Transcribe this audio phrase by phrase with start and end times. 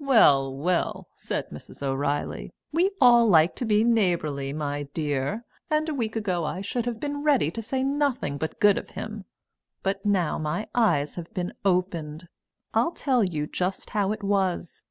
[0.00, 1.82] "Well, well," said Mrs.
[1.82, 6.86] O'Reilly, "we all like to be neighbourly, my dear, and a week ago I should
[6.86, 9.26] have been ready to say nothing but good of him.
[9.82, 12.28] But now my eyes have been opened.
[12.72, 14.84] I'll tell you just how it was.